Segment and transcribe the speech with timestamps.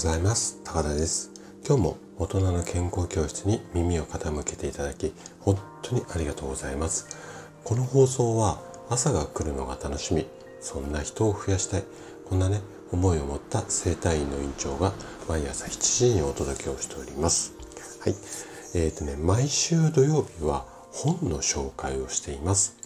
[0.00, 0.58] ざいます。
[0.64, 1.30] 高田です。
[1.62, 7.18] 今日も大人の健康教室に耳を傾けていただき本当にありがとうございます。
[7.64, 10.26] この放送は朝が来るのが楽しみ
[10.58, 11.84] そんな人を増やしたい
[12.26, 14.94] こんなね思いを持った整体院の院長が
[15.28, 17.52] 毎朝7時にお届けをしております。
[18.00, 18.14] はい。
[18.74, 22.78] えーとね毎週土曜日は本の紹介をしています。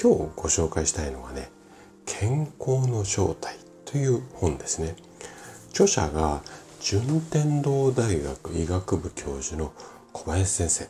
[0.00, 1.50] 今日ご紹介したいのはね
[2.06, 4.94] 健康の正体という本ですね。
[5.72, 6.42] 著者が
[6.82, 9.72] 順天堂大学医学部教授の
[10.12, 10.88] 小林先生。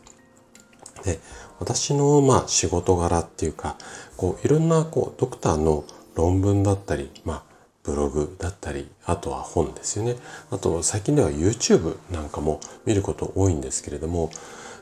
[1.05, 1.21] で
[1.59, 3.77] 私のまあ仕事柄っていうか
[4.17, 5.85] こういろんなこうドクターの
[6.15, 7.43] 論文だったり、まあ、
[7.83, 10.17] ブログだったりあとは本ですよね。
[10.51, 14.31] あと最近では YouTube なんかも見ること多いんですけれども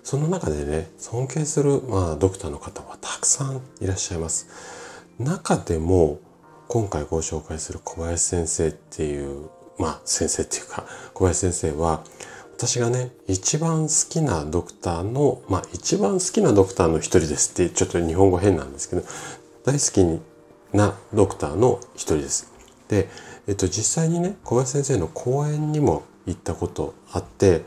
[0.05, 4.47] その中でね尊敬する、まあ、ドクターの方はたくさんいらっしゃいます。
[5.19, 6.21] 中でも
[6.69, 9.51] 今回ご紹介する小林先生っていう
[9.81, 12.05] まあ先生っていうか小林先生は
[12.53, 19.03] 私がね一番好きなドクターのまあ一番好きなドクターの一人ですってちょっと日本語変なんですけど
[19.65, 20.21] 大好
[20.71, 22.53] きなドクターの一人です。
[22.89, 23.09] で、
[23.47, 27.63] えっと、実際にね小林先生の講演にも行ったことあって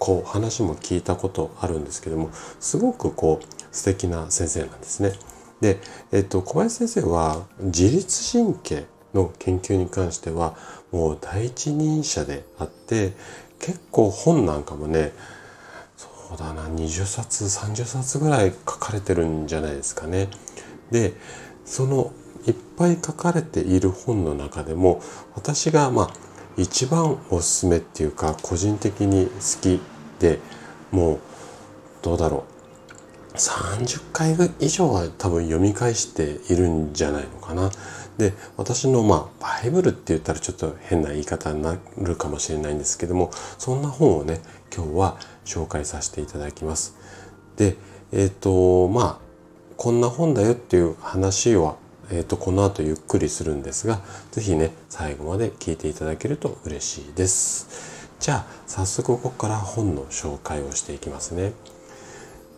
[0.00, 5.12] こう話も聞いたことあるんですけどもすごくこう素敵な先生なんですね。
[5.60, 5.78] で、
[6.10, 10.56] えっと、小林先生は自律神経の研究に関しては
[10.90, 13.12] もう第一人者であって
[13.58, 15.12] 結構本なんかもね
[15.96, 20.28] そうだな20冊30冊ぐらい書かれてるんじゃないですかね。
[20.90, 21.14] で
[21.64, 22.12] その
[22.46, 25.00] いっぱい書かれている本の中でも
[25.34, 26.14] 私がまあ
[26.56, 29.32] 一番おすすめっていうか個人的に好
[29.62, 29.80] き
[30.18, 30.40] で
[30.90, 31.20] もう
[32.02, 32.44] どうだろ
[33.32, 37.70] う30回以上は多分読み返しているんじゃないのかな。
[38.18, 44.40] で私のまあバイブルって言ったらちょっと変な言い方になるかもしれないんですけどもそんな本をね
[44.74, 46.96] 今日は紹介させていただきます。
[47.56, 47.76] で
[48.12, 49.18] えっ、ー、とまあ
[49.76, 51.76] こんな本だよっていう話は、
[52.10, 54.00] えー、とこの後ゆっくりするんですが
[54.30, 58.08] 是非ね最後まで聞いていただけると嬉しいです。
[58.20, 61.52] じゃあ早速ここから本の紹介をしていきますね。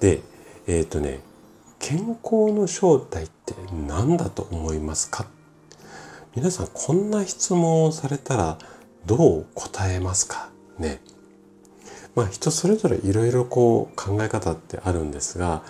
[0.00, 0.20] で
[0.66, 1.20] えっ、ー、とね
[1.78, 3.54] 健康の正体って
[3.86, 5.26] 何だと思いますか
[6.34, 8.58] 皆さんこんな質問をされたら
[9.06, 10.50] どう答えますか？
[10.80, 11.00] ね。
[12.16, 15.62] まあ人それぞれいろいろこう考え方ってあるんですが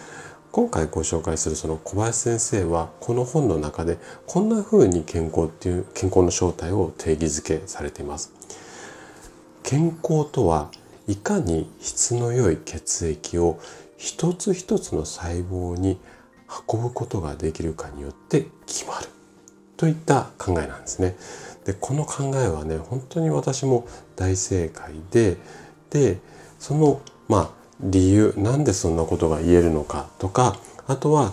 [0.52, 8.32] 今回ご紹介するその小林先生はこの本の中でこんな風に健康っていう健康の正体を定義づけされています。
[9.62, 10.70] 健康とは
[11.06, 13.60] いかに質の良い血液を
[13.98, 15.98] 一つ一つの細胞に
[16.70, 19.08] 運ぶことができるかによって決まる。
[19.76, 21.16] といった考えなんですね。
[21.64, 23.86] でこの考えはね本当に私も
[24.16, 25.36] 大正解で
[25.90, 26.18] で
[26.58, 31.32] そのまあ理由なんでそんなことが言えるのかとかあとは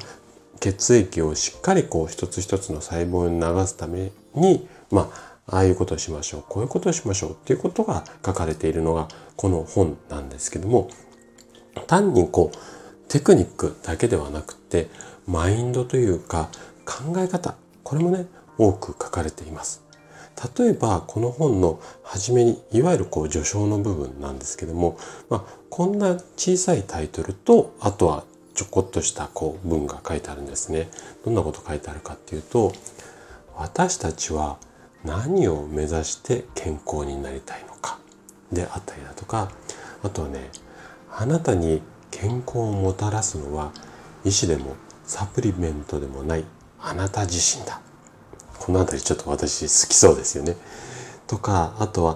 [0.60, 10.90] 血液をしっかりこう一つ一つの細胞に流すためにまあああいうことをしましょうこういうことをしましょうっていうことが書かれているのがこの本なんですけども
[11.88, 12.58] 単にこう
[13.10, 14.88] テクニックだけではなくて
[15.28, 16.50] マインドというか
[16.86, 17.56] 考え方
[17.92, 18.26] これもね
[18.58, 19.84] 多く書かれています。
[20.58, 24.98] 例えばこの本の初めにいわゆるこう序章の部分なんですけども、
[25.30, 28.24] まあ、こんな小さいタイトルとあとは
[28.56, 30.90] ちょこっとしたこう文が書いてあるんですね。
[31.26, 32.72] どんなこと書いてあるかっていうと
[33.58, 34.58] 私たちは
[35.04, 38.00] 何を目指して健康になりたいのか
[38.54, 39.52] であったりだとか
[40.02, 40.50] あとはね
[41.12, 43.74] あなたに健康をもたらすのは
[44.24, 46.46] 医師でもサプリメントでもない
[46.82, 47.82] あなた自身だ。
[48.60, 50.56] この辺りちょっと私好きそうですよね。
[51.28, 52.16] とかあとは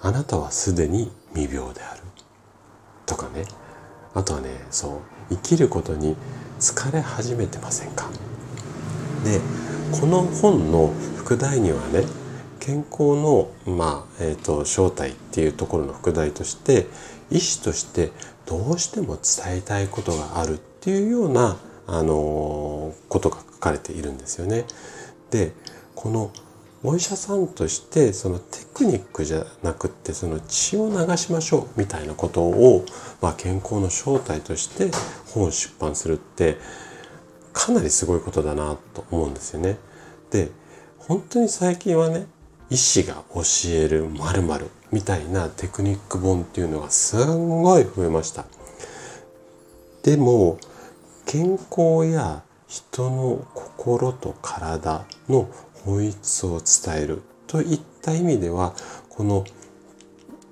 [0.00, 2.02] あなたはすでに未病である。
[3.06, 3.44] とかね。
[4.14, 5.00] あとはねそう
[5.30, 6.16] 生きることに
[6.58, 8.08] 疲れ始めてませんか。
[9.24, 9.40] で
[10.00, 12.04] この本の副題にはね
[12.60, 16.86] 健康の、まあえーと、正体っていうところの副題として
[17.30, 18.10] 医師として
[18.46, 21.56] どうしても伝えたいことがあるっていうような、
[21.86, 24.64] あのー、ことが書かれているんですよね。
[25.30, 25.52] で
[25.94, 26.30] この
[26.84, 32.84] お医者さんとしてそのテクニックじゃなくってその血を流しましょうみたいなことを、
[33.20, 34.92] まあ、健康の正体として
[35.34, 36.56] 本を出版するって
[37.52, 39.76] かなりすごいことだなと思うんですよね。
[40.30, 40.50] で
[40.98, 42.26] 本当に最近はね
[42.70, 48.44] 医師が教える〇〇みたいなテクニック本っていうのがすんごい増えました。
[50.04, 50.58] でも
[51.26, 55.48] 健康や人の心と体の
[55.84, 58.74] 本質を伝えるといった意味では
[59.08, 59.44] この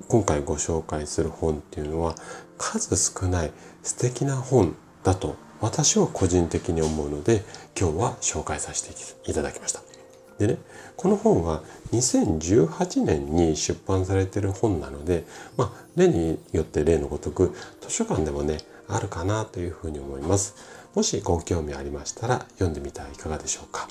[0.09, 2.15] 今回ご紹介する本っていうのは
[2.59, 3.53] 数少ない
[3.83, 7.45] 素敵な本だと私は個人的に思うので
[7.79, 9.96] 今日は紹介させていただきました。
[10.39, 10.59] でね
[10.97, 11.63] この本は
[11.93, 15.25] 2018年に出版されてる本なので
[15.57, 20.55] まあ例によって例のごとく図書館でもねあるかなというふうに思います。
[20.95, 23.89] もしご興味ありましたら読んでみてはいかがでしょうか。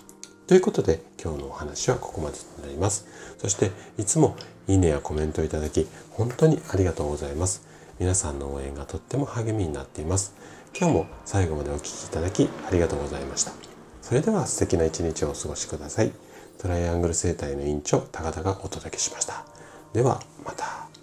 [0.48, 3.08] ということで今日のお話はここまでとなります。
[3.40, 4.36] そしていつも
[4.68, 7.64] いいねやコメントいただき本当にありがとうございます。
[8.00, 10.34] 皆さんの応援がとっても励みになっています。
[10.78, 13.75] 今日も最後までお聴きいただきありがとうございました。
[14.06, 16.12] それでは素敵な一日をお過ごしください。
[16.60, 19.44] トライアングル生態の院長高田がお届けしました。
[19.94, 20.95] ではまた。